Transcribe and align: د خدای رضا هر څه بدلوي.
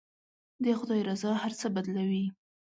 د 0.63 0.65
خدای 0.79 1.01
رضا 1.09 1.31
هر 1.43 1.51
څه 1.59 1.67
بدلوي. 1.75 2.25